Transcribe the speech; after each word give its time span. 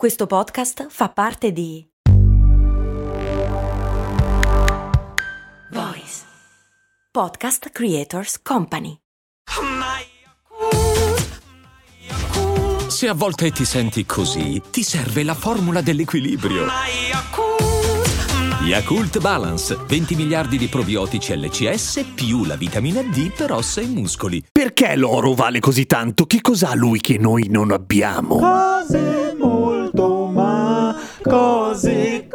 Questo 0.00 0.26
podcast 0.26 0.86
fa 0.88 1.10
parte 1.10 1.52
di 1.52 1.86
Voice 5.72 6.22
Podcast 7.12 7.68
Creators 7.68 8.40
Company. 8.40 8.96
Se 12.86 13.08
a 13.08 13.12
volte 13.12 13.50
ti 13.50 13.66
senti 13.66 14.06
così, 14.06 14.62
ti 14.70 14.82
serve 14.82 15.22
la 15.22 15.34
formula 15.34 15.82
dell'equilibrio. 15.82 16.64
Yakult 18.62 19.18
Balance, 19.18 19.76
20 19.86 20.14
miliardi 20.14 20.56
di 20.56 20.68
probiotici 20.68 21.36
LCS 21.36 22.12
più 22.14 22.46
la 22.46 22.56
vitamina 22.56 23.02
D 23.02 23.34
per 23.34 23.52
ossa 23.52 23.82
e 23.82 23.86
muscoli. 23.86 24.42
Perché 24.50 24.96
l'oro 24.96 25.34
vale 25.34 25.60
così 25.60 25.84
tanto? 25.84 26.24
Che 26.24 26.40
cos'ha 26.40 26.74
lui 26.74 27.00
che 27.00 27.18
noi 27.18 27.48
non 27.48 27.70
abbiamo? 27.70 28.38
Cose, 28.38 29.19
cose 31.30 32.28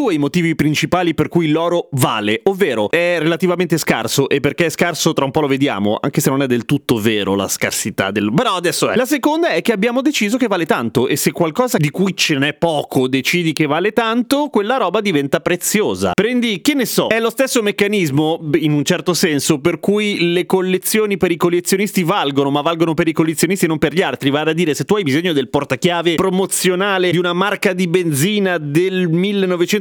due 0.00 0.14
i 0.14 0.18
motivi 0.18 0.54
principali 0.54 1.12
per 1.12 1.28
cui 1.28 1.48
l'oro 1.48 1.88
vale, 1.92 2.40
ovvero 2.44 2.88
è 2.88 3.18
relativamente 3.18 3.76
scarso 3.76 4.30
e 4.30 4.40
perché 4.40 4.64
è 4.66 4.70
scarso 4.70 5.12
tra 5.12 5.26
un 5.26 5.30
po' 5.30 5.40
lo 5.40 5.46
vediamo, 5.46 5.98
anche 6.00 6.22
se 6.22 6.30
non 6.30 6.40
è 6.40 6.46
del 6.46 6.64
tutto 6.64 6.98
vero 6.98 7.34
la 7.34 7.48
scarsità 7.48 8.10
del... 8.10 8.32
però 8.34 8.54
adesso 8.54 8.88
è. 8.88 8.96
La 8.96 9.04
seconda 9.04 9.50
è 9.50 9.60
che 9.60 9.72
abbiamo 9.72 10.00
deciso 10.00 10.38
che 10.38 10.46
vale 10.46 10.64
tanto 10.64 11.06
e 11.06 11.16
se 11.16 11.32
qualcosa 11.32 11.76
di 11.76 11.90
cui 11.90 12.16
ce 12.16 12.38
n'è 12.38 12.54
poco 12.54 13.08
decidi 13.08 13.52
che 13.52 13.66
vale 13.66 13.92
tanto, 13.92 14.48
quella 14.48 14.78
roba 14.78 15.02
diventa 15.02 15.40
preziosa. 15.40 16.12
Prendi, 16.14 16.62
che 16.62 16.72
ne 16.72 16.86
so, 16.86 17.08
è 17.08 17.20
lo 17.20 17.28
stesso 17.28 17.60
meccanismo, 17.60 18.40
in 18.54 18.72
un 18.72 18.84
certo 18.84 19.12
senso, 19.12 19.60
per 19.60 19.80
cui 19.80 20.32
le 20.32 20.46
collezioni 20.46 21.18
per 21.18 21.30
i 21.30 21.36
collezionisti 21.36 22.04
valgono, 22.04 22.50
ma 22.50 22.62
valgono 22.62 22.94
per 22.94 23.06
i 23.06 23.12
collezionisti 23.12 23.66
e 23.66 23.68
non 23.68 23.76
per 23.76 23.92
gli 23.92 24.00
altri. 24.00 24.30
Vale 24.30 24.52
a 24.52 24.54
dire, 24.54 24.72
se 24.72 24.84
tu 24.84 24.94
hai 24.94 25.02
bisogno 25.02 25.34
del 25.34 25.50
portachiave 25.50 26.14
promozionale 26.14 27.10
di 27.10 27.18
una 27.18 27.34
marca 27.34 27.74
di 27.74 27.86
benzina 27.86 28.56
del 28.56 29.08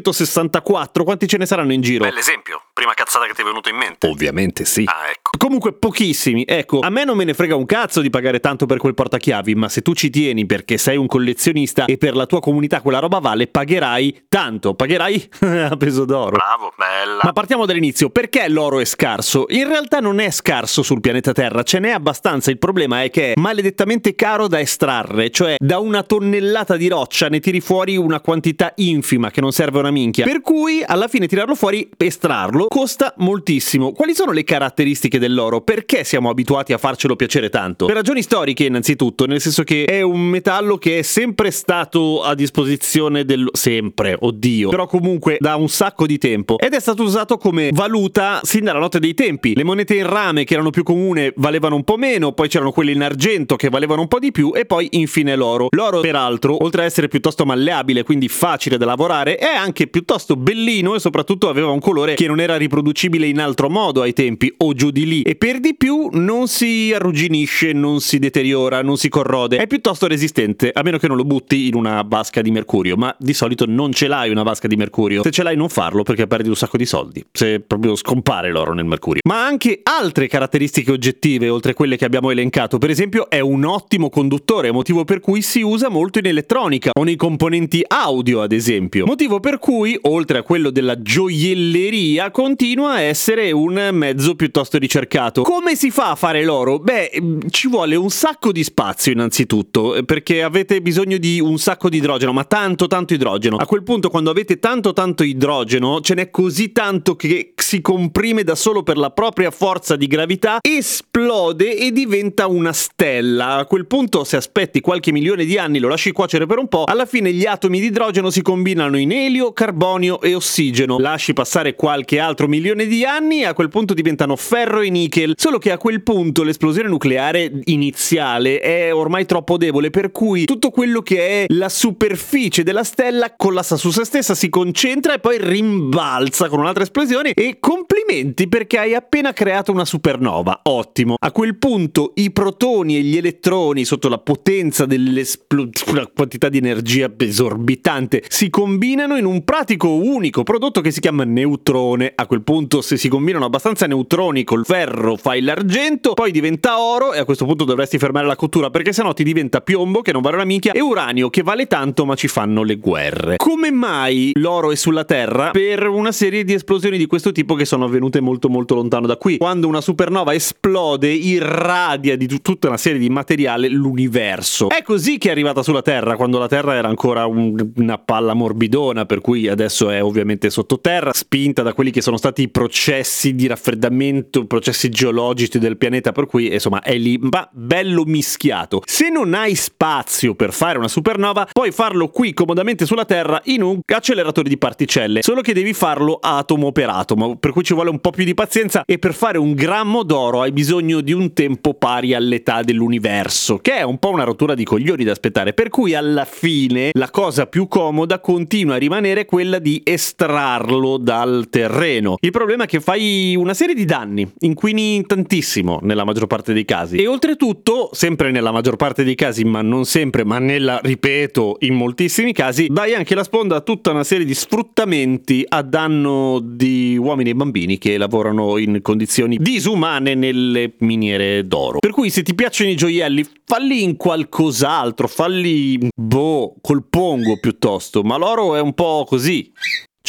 1964, 0.10 1.04
quanti 1.04 1.28
ce 1.28 1.38
ne 1.38 1.46
saranno 1.46 1.74
in 1.74 1.82
giro? 1.82 2.04
Bell'esempio, 2.04 2.69
prima 2.80 2.94
cazzata 2.94 3.26
che 3.26 3.34
ti 3.34 3.42
è 3.42 3.44
venuta 3.44 3.70
in 3.70 3.76
mente. 3.76 4.08
Ovviamente 4.08 4.64
sì. 4.64 4.86
Ah, 4.86 5.10
ecco. 5.10 5.32
Comunque 5.38 5.74
pochissimi. 5.74 6.46
Ecco, 6.48 6.80
a 6.80 6.90
me 6.90 7.04
non 7.04 7.18
me 7.18 7.26
ne 7.26 7.34
frega 7.34 7.54
un 7.54 7.66
cazzo 7.66 8.00
di 8.00 8.10
pagare 8.10 8.40
tanto 8.40 8.66
per 8.66 8.78
quel 8.78 8.94
portachiavi, 8.94 9.54
ma 9.56 9.68
se 9.68 9.82
tu 9.82 9.94
ci 9.94 10.10
tieni 10.10 10.46
perché 10.46 10.78
sei 10.78 10.96
un 10.96 11.06
collezionista 11.06 11.84
e 11.86 11.98
per 11.98 12.16
la 12.16 12.26
tua 12.26 12.40
comunità 12.40 12.80
quella 12.80 13.00
roba 13.00 13.20
vale, 13.20 13.48
pagherai 13.48 14.28
tanto. 14.30 14.76
Pagherai 14.76 15.30
a 15.70 15.76
peso 15.76 16.06
d'oro. 16.06 16.38
Bravo, 16.38 16.72
bella. 16.78 17.20
Ma 17.22 17.34
partiamo 17.34 17.66
dall'inizio, 17.66 18.10
perché 18.10 18.48
l'oro 18.48 18.80
è 18.80 18.86
scarso? 18.86 19.44
In 19.50 19.68
realtà 19.68 20.00
non 20.00 20.20
è 20.22 20.32
scarso 20.32 20.82
sul 20.82 21.02
pianeta 21.02 21.34
Terra, 21.34 21.64
ce 21.64 21.80
n'è 21.80 21.90
abbastanza, 21.90 22.50
il 22.50 22.60
problema 22.60 23.04
è 23.04 23.10
che 23.10 23.34
è 23.34 23.40
maledettamente 23.40 24.16
caro 24.16 24.48
da 24.48 24.62
estrarre, 24.62 25.32
cioè 25.32 25.56
da 25.58 25.80
una 25.80 26.04
tonnellata 26.04 26.78
di 26.78 26.88
roccia 26.88 27.28
ne 27.28 27.42
tiri 27.42 27.60
fuori 27.60 27.98
una 27.98 28.22
quantità 28.22 28.72
infima 28.78 29.32
che 29.32 29.42
non 29.42 29.52
serve 29.52 29.80
a 29.80 29.82
una 29.82 29.92
minchia, 29.92 30.24
per 30.24 30.40
cui 30.40 30.82
alla 30.86 31.10
fine 31.10 31.28
tirarlo 31.28 31.56
fuori, 31.56 31.90
estrarlo, 31.98 32.68
costa 32.70 33.14
moltissimo. 33.18 33.92
Quali 33.92 34.14
sono 34.14 34.32
le 34.32 34.44
caratteristiche 34.44 35.20
dell'oro? 35.20 35.60
Perché 35.60 36.04
siamo 36.04 36.30
abituati 36.30 36.72
a 36.72 36.78
farcelo 36.78 37.16
piacere 37.16 37.50
tanto? 37.50 37.88
Per 37.88 37.96
ragioni 37.96 38.22
storiche 38.22 38.64
innanzitutto, 38.64 39.26
nel 39.26 39.42
senso 39.42 39.64
che 39.64 39.86
è 39.86 40.02
un 40.02 40.22
metallo 40.22 40.78
che 40.78 41.00
è 41.00 41.02
sempre 41.02 41.50
stato 41.52 42.22
a 42.22 42.36
disposizione 42.36 43.26
del... 43.26 43.50
sempre, 43.54 44.16
oddio, 44.18 44.70
però 44.70 44.86
comunque 44.86 45.38
da 45.40 45.56
un 45.56 45.68
sacco 45.68 46.06
di 46.06 46.20
tempo 46.20 46.58
ed 46.60 46.74
è 46.74 46.80
stato 46.80 47.02
usato 47.02 47.38
come 47.38 47.72
valuta 47.74 48.40
sin 48.44 48.64
dalla 48.64 48.80
notte 48.80 49.00
dei 49.00 49.16
tempi. 49.16 49.56
Le 49.56 49.64
monete 49.64 49.96
in 49.96 50.08
rame 50.08 50.44
che 50.44 50.54
erano 50.54 50.70
più 50.70 50.84
comuni 50.84 51.32
valevano 51.38 51.76
un 51.76 51.84
po' 51.84 51.98
meno, 51.98 52.34
poi 52.34 52.48
c'erano 52.48 52.72
quelle 52.72 52.92
in 52.92 53.02
argento 53.02 53.56
che 53.56 53.70
valevano 53.70 54.02
un 54.02 54.08
po' 54.08 54.20
di 54.20 54.32
più 54.32 54.52
e 54.54 54.66
poi 54.66 54.88
infine 54.92 55.36
l'oro. 55.36 55.70
L'oro 55.72 56.02
peraltro, 56.02 56.64
oltre 56.64 56.82
ad 56.82 56.88
essere 56.88 57.08
piuttosto 57.08 57.46
malleabile, 57.46 58.04
quindi 58.04 58.28
facile 58.28 58.78
da 58.78 58.86
lavorare, 58.86 59.38
è 59.38 59.56
anche 59.56 59.88
piuttosto 59.88 60.36
bellino 60.36 60.94
e 60.94 61.00
soprattutto 61.00 61.50
aveva 61.50 61.72
un 61.72 61.80
colore 61.80 62.14
che 62.14 62.28
non 62.28 62.40
era 62.40 62.58
riproducibile 62.60 63.26
in 63.26 63.40
altro 63.40 63.70
modo 63.70 64.02
ai 64.02 64.14
tempi 64.14 64.54
o 64.58 64.74
giù 64.74 64.92
di 64.92 65.06
lì 65.08 65.22
e 65.24 65.36
per 65.36 65.60
di 65.60 65.76
più 65.76 66.10
non 66.12 66.48
si 66.48 66.92
arrugginisce, 66.94 67.74
non 67.74 68.02
si 68.02 68.20
deteriora, 68.20 68.82
non 68.84 68.98
si 68.98 69.10
corrode. 69.10 69.58
È 69.58 69.66
piuttosto 69.66 70.08
resistente, 70.08 70.72
a 70.72 70.84
meno 70.84 70.98
che 70.98 71.08
non 71.08 71.18
lo 71.18 71.24
butti 71.24 71.68
in 71.68 71.76
una 71.76 72.04
vasca 72.06 72.42
di 72.42 72.52
mercurio, 72.52 72.96
ma 72.96 73.16
di 73.18 73.34
solito 73.34 73.66
non 73.68 73.92
ce 73.92 74.08
l'hai 74.08 74.30
una 74.30 74.44
vasca 74.44 74.68
di 74.68 74.76
mercurio. 74.76 75.24
Se 75.24 75.32
ce 75.32 75.44
l'hai 75.44 75.56
non 75.56 75.70
farlo 75.70 76.04
perché 76.04 76.28
perdi 76.28 76.50
un 76.50 76.56
sacco 76.56 76.78
di 76.78 76.86
soldi, 76.86 77.26
se 77.32 77.60
proprio 77.62 77.96
scompare 77.96 78.52
l'oro 78.52 78.74
nel 78.74 78.86
mercurio. 78.86 79.22
Ma 79.28 79.46
anche 79.46 79.80
altre 79.84 80.28
caratteristiche 80.28 80.92
oggettive 80.92 81.50
oltre 81.50 81.74
quelle 81.74 81.98
che 81.98 82.06
abbiamo 82.06 82.30
elencato. 82.30 82.78
Per 82.78 82.90
esempio 82.90 83.30
è 83.30 83.40
un 83.40 83.64
ottimo 83.66 84.10
conduttore, 84.10 84.72
motivo 84.72 85.06
per 85.06 85.20
cui 85.20 85.42
si 85.42 85.62
usa 85.62 85.90
molto 85.90 86.20
in 86.20 86.26
elettronica 86.26 86.92
o 86.98 87.04
nei 87.04 87.16
componenti 87.16 87.84
audio, 87.88 88.42
ad 88.42 88.52
esempio. 88.52 89.06
Motivo 89.06 89.40
per 89.40 89.60
cui, 89.60 89.98
oltre 90.02 90.40
a 90.40 90.44
quello 90.44 90.70
della 90.70 91.02
gioielleria, 91.02 92.32
continua 92.50 92.94
a 92.94 93.02
essere 93.02 93.52
un 93.52 93.90
mezzo 93.92 94.34
piuttosto 94.34 94.80
ricercato. 94.80 95.44
Come 95.44 95.76
si 95.76 95.92
fa 95.92 96.10
a 96.10 96.16
fare 96.16 96.44
l'oro? 96.44 96.80
Beh, 96.80 97.12
ci 97.52 97.68
vuole 97.68 97.96
un 97.96 98.10
sacco 98.10 98.52
di 98.52 98.64
spazio 98.64 99.12
innanzitutto, 99.12 100.02
perché 100.04 100.42
avete 100.42 100.82
bisogno 100.82 101.18
di 101.18 101.40
un 101.40 101.60
sacco 101.60 101.90
di 101.90 101.98
idrogeno, 101.98 102.34
ma 102.34 102.46
tanto 102.46 102.88
tanto 102.88 103.14
idrogeno. 103.14 103.58
A 103.58 103.68
quel 103.68 103.84
punto 103.84 104.10
quando 104.10 104.32
avete 104.32 104.58
tanto 104.58 104.94
tanto 104.94 105.22
idrogeno, 105.22 106.02
ce 106.02 106.16
n'è 106.16 106.32
così 106.32 106.72
tanto 106.72 107.16
che 107.16 107.54
si 107.56 107.82
comprime 107.82 108.44
da 108.44 108.56
solo 108.56 108.82
per 108.82 108.98
la 108.98 109.12
propria 109.12 109.52
forza 109.52 109.96
di 109.96 110.08
gravità, 110.08 110.58
esplode 110.60 111.78
e 111.78 111.92
diventa 111.92 112.48
una 112.48 112.74
stella. 112.74 113.58
A 113.58 113.66
quel 113.66 113.86
punto 113.86 114.24
se 114.24 114.38
aspetti 114.38 114.82
qualche 114.82 115.12
milione 115.12 115.46
di 115.46 115.60
anni, 115.60 115.78
lo 115.78 115.88
lasci 115.88 116.12
cuocere 116.12 116.48
per 116.48 116.58
un 116.58 116.68
po', 116.68 116.86
alla 116.86 117.06
fine 117.06 117.32
gli 117.32 117.46
atomi 117.46 117.80
di 117.80 117.86
idrogeno 117.86 118.32
si 118.32 118.42
combinano 118.42 118.98
in 118.98 119.12
elio, 119.12 119.54
carbonio 119.54 120.20
e 120.22 120.34
ossigeno. 120.34 120.98
Lasci 120.98 121.34
passare 121.34 121.76
qualche 121.76 122.18
altro 122.18 122.38
milione 122.48 122.86
di 122.86 123.06
anni 123.06 123.44
a 123.44 123.54
quel 123.54 123.70
punto 123.70 123.94
diventano 123.94 124.36
ferro 124.36 124.82
e 124.82 124.90
nickel. 124.90 125.34
Solo 125.36 125.58
che 125.58 125.72
a 125.72 125.78
quel 125.78 126.04
punto 126.04 126.44
l'esplosione 126.44 126.88
nucleare 126.90 127.52
iniziale 127.66 128.60
è 128.60 128.94
ormai 128.94 129.26
troppo 129.26 129.58
debole, 129.58 129.90
per 129.90 130.12
cui 130.12 130.46
tutto 130.46 130.70
quello 130.70 131.02
che 131.02 131.44
è 131.44 131.46
la 131.50 131.70
superficie 131.70 132.64
della 132.64 132.84
stella 132.84 133.36
collassa 133.36 133.76
su 133.76 133.92
se 133.92 134.06
stessa, 134.06 134.36
si 134.36 134.50
concentra 134.50 135.14
e 135.14 135.20
poi 135.20 135.38
rimbalza 135.40 136.50
con 136.50 136.60
un'altra 136.60 136.84
esplosione 136.84 137.34
e 137.34 137.58
complimenti 137.60 138.48
perché 138.48 138.78
hai 138.78 138.96
appena 138.96 139.34
creato 139.34 139.72
una 139.72 139.86
supernova. 139.86 140.62
Ottimo. 140.64 141.16
A 141.20 141.32
quel 141.32 141.58
punto 141.58 142.14
i 142.16 142.32
protoni 142.32 142.98
e 142.98 143.02
gli 143.02 143.18
elettroni 143.18 143.86
sotto 143.86 144.10
la 144.10 144.18
potenza 144.18 144.86
dell'esplosione, 144.86 145.92
una 145.92 146.08
quantità 146.08 146.50
di 146.50 146.58
energia 146.58 147.12
esorbitante, 147.18 148.24
si 148.28 148.50
combinano 148.50 149.18
in 149.18 149.26
un 149.26 149.44
pratico 149.44 149.94
unico 149.94 150.44
prodotto 150.44 150.82
che 150.82 150.92
si 150.92 151.00
chiama 151.00 151.24
neutrone. 151.24 152.12
A 152.16 152.26
quel 152.30 152.44
punto 152.44 152.82
se 152.82 152.96
si 152.96 153.10
combinano 153.10 153.46
abbastanza 153.46 153.88
neutroni 153.88 154.44
col 154.44 154.64
ferro 154.64 155.16
fai 155.16 155.42
l'argento, 155.42 156.14
poi 156.14 156.30
diventa 156.30 156.80
oro 156.80 157.12
e 157.12 157.18
a 157.18 157.26
questo 157.26 157.44
punto 157.46 157.64
dovresti 157.64 157.98
fermare 157.98 158.28
la 158.28 158.36
cottura 158.36 158.70
perché 158.70 158.94
sennò 158.94 159.14
ti 159.14 159.24
diventa 159.24 159.62
piombo 159.62 160.04
che 160.04 160.12
non 160.12 160.22
vale 160.22 160.36
una 160.36 160.46
minchia 160.46 160.74
e 160.74 160.80
uranio 160.80 161.32
che 161.32 161.42
vale 161.42 161.66
tanto 161.66 162.06
ma 162.06 162.14
ci 162.14 162.28
fanno 162.28 162.62
le 162.62 162.76
guerre. 162.76 163.38
Come 163.38 163.72
mai 163.72 164.30
l'oro 164.36 164.72
è 164.72 164.76
sulla 164.76 165.06
Terra? 165.06 165.50
Per 165.50 165.88
una 165.88 166.12
serie 166.12 166.44
di 166.44 166.54
esplosioni 166.54 167.00
di 167.00 167.08
questo 167.08 167.32
tipo 167.32 167.56
che 167.56 167.66
sono 167.66 167.86
avvenute 167.86 168.20
molto 168.22 168.48
molto 168.48 168.76
lontano 168.76 169.08
da 169.08 169.18
qui. 169.18 169.38
Quando 169.38 169.68
una 169.68 169.82
supernova 169.82 170.36
esplode 170.36 171.10
irradia 171.10 172.16
di 172.16 172.28
tut- 172.28 172.42
tutta 172.44 172.68
una 172.68 172.78
serie 172.78 173.00
di 173.00 173.10
materiale 173.10 173.70
l'universo. 173.70 174.70
È 174.70 174.84
così 174.84 175.18
che 175.18 175.30
è 175.30 175.32
arrivata 175.32 175.64
sulla 175.64 175.82
Terra 175.82 176.16
quando 176.16 176.38
la 176.38 176.48
Terra 176.48 176.76
era 176.76 176.88
ancora 176.90 177.26
un- 177.26 177.72
una 177.78 177.98
palla 177.98 178.36
morbidona 178.36 179.06
per 179.06 179.20
cui 179.20 179.48
adesso 179.48 179.90
è 179.90 180.04
ovviamente 180.04 180.52
sottoterra, 180.52 181.12
spinta 181.12 181.64
da 181.64 181.74
quelli 181.74 181.90
che 181.90 182.02
sono 182.02 182.18
stati 182.20 182.50
processi 182.50 183.34
di 183.34 183.48
raffreddamento, 183.48 184.46
processi 184.46 184.90
geologici 184.90 185.58
del 185.58 185.78
pianeta 185.78 186.12
per 186.12 186.28
cui 186.28 186.54
insomma 186.54 186.82
è 186.82 186.96
lì, 186.98 187.18
ma 187.18 187.50
bello 187.52 188.04
mischiato. 188.04 188.82
Se 188.86 189.10
non 189.10 189.34
hai 189.34 189.56
spazio 189.56 190.36
per 190.36 190.54
fare 190.54 190.78
una 190.78 190.88
supernova, 190.88 191.48
puoi 191.52 191.72
farlo 191.72 192.10
qui 192.10 192.34
comodamente 192.34 192.86
sulla 192.86 193.06
Terra 193.06 193.42
in 193.46 193.64
un 193.64 193.80
acceleratore 193.86 194.50
di 194.50 194.58
particelle, 194.58 195.24
solo 195.24 195.42
che 195.42 195.54
devi 195.54 195.74
farlo 195.74 196.20
atomo 196.22 196.72
per 196.72 196.90
atomo, 196.90 197.38
per 197.38 197.52
cui 197.52 197.64
ci 197.64 197.74
vuole 197.74 197.90
un 197.90 198.00
po' 198.00 198.12
più 198.12 198.26
di 198.26 198.34
pazienza 198.34 198.84
e 198.86 199.00
per 199.00 199.14
fare 199.14 199.38
un 199.38 199.54
grammo 199.54 200.04
d'oro 200.04 200.42
hai 200.42 200.52
bisogno 200.52 201.02
di 201.02 201.14
un 201.14 201.34
tempo 201.34 201.74
pari 201.74 202.14
all'età 202.14 202.62
dell'universo, 202.62 203.58
che 203.58 203.78
è 203.78 203.82
un 203.84 203.98
po' 203.98 204.10
una 204.10 204.24
rottura 204.24 204.54
di 204.54 204.64
coglioni 204.64 205.04
da 205.04 205.12
aspettare, 205.12 205.54
per 205.54 205.70
cui 205.70 205.96
alla 205.96 206.26
fine 206.26 206.90
la 206.94 207.10
cosa 207.10 207.48
più 207.48 207.68
comoda 207.68 208.20
continua 208.20 208.76
a 208.76 208.78
rimanere 208.78 209.26
quella 209.26 209.60
di 209.60 209.82
estrarlo 209.84 210.98
dal 210.98 211.48
terreno. 211.50 212.09
Bambino. 212.10 212.18
Il 212.20 212.32
problema 212.32 212.64
è 212.64 212.68
che 212.68 212.80
fai 212.80 213.36
una 213.36 213.54
serie 213.54 213.76
di 213.76 213.86
danni, 213.86 214.30
inquini 214.40 215.06
tantissimo 215.06 215.80
nella 215.82 216.04
maggior 216.04 216.28
parte 216.28 216.54
dei 216.54 216.66
casi. 216.66 216.98
E 216.98 217.08
oltretutto, 217.08 217.90
sempre 217.92 218.32
nella 218.32 218.52
maggior 218.52 218.76
parte 218.76 219.04
dei 219.04 219.16
casi, 219.16 219.44
ma 219.44 219.62
non 219.62 219.86
sempre, 219.86 220.24
ma 220.24 220.40
nella, 220.40 220.80
ripeto, 220.82 221.58
in 221.60 221.76
moltissimi 221.76 222.34
casi, 222.34 222.68
dai 222.70 222.94
anche 222.94 223.16
la 223.16 223.24
sponda 223.24 223.58
a 223.58 223.62
tutta 223.62 223.92
una 223.92 224.04
serie 224.04 224.26
di 224.26 224.34
sfruttamenti 224.34 225.46
a 225.48 225.62
danno 225.62 226.40
di 226.42 226.98
uomini 226.98 227.32
e 227.32 227.36
bambini 227.36 227.78
che 227.78 227.98
lavorano 227.98 228.58
in 228.58 228.80
condizioni 228.82 229.38
disumane 229.38 230.16
nelle 230.16 230.74
miniere 230.80 231.46
d'oro. 231.46 231.80
Per 231.80 231.92
cui 231.92 232.10
se 232.10 232.24
ti 232.24 232.34
piacciono 232.34 232.70
i 232.70 232.76
gioielli, 232.76 233.26
falli 233.46 233.84
in 233.84 233.98
qualcos'altro, 233.98 235.08
falli 235.08 235.90
boh, 235.96 236.56
col 236.62 236.86
pongo 236.88 237.38
piuttosto, 237.40 238.04
ma 238.04 238.18
l'oro 238.18 238.56
è 238.56 238.62
un 238.62 238.74
po' 238.74 239.06
così. 239.08 239.52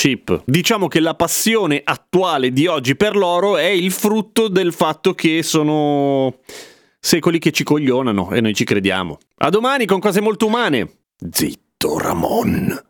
Chip. 0.01 0.45
Diciamo 0.47 0.89
che 0.89 0.99
la 0.99 1.15
passione 1.15 1.83
attuale 1.85 2.55
di 2.55 2.67
oggi 2.67 2.97
per 2.97 3.15
l'oro 3.15 3.59
è 3.59 3.67
il 3.67 3.91
frutto 3.91 4.49
del 4.49 4.73
fatto 4.73 5.13
che 5.13 5.43
sono 5.43 6.39
secoli 6.99 7.39
che 7.39 7.51
ci 7.51 7.65
coglionano 7.65 8.31
e 8.31 8.41
noi 8.41 8.55
ci 8.55 8.65
crediamo. 8.65 9.19
A 9.37 9.51
domani 9.51 9.85
con 9.85 10.01
cose 10.01 10.23
molto 10.23 10.47
umane. 10.47 11.01
Zitto, 11.31 11.99
Ramon. 11.99 12.90